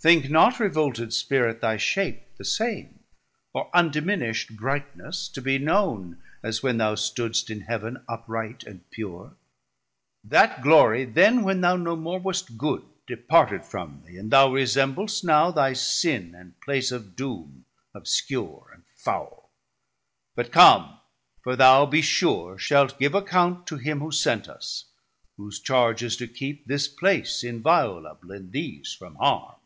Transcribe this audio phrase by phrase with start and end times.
[0.00, 3.00] Think not, revolted Spirit, thy shape the same,
[3.52, 9.34] Or undiminisht brightness, to be known As when thou stoodst in Heav'n upright and pure;
[10.22, 15.24] That Glorie then, when thou no more wast good, Departed from thee, and thou resembl'st
[15.24, 19.50] now Thy sin and place of doom obscure and foule.
[20.36, 21.00] 840 But come,
[21.42, 24.92] for thou, be sure, shalt give account To him who sent us,
[25.36, 29.56] whose charge is to keep This place inviolable, and these from harm.